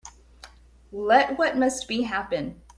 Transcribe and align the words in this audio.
Let 1.11 1.37
what 1.37 1.55
must 1.57 1.87
be, 1.87 2.01
happen. 2.01 2.63